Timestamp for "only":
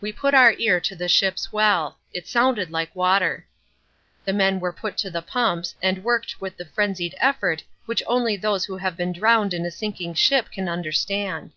8.06-8.38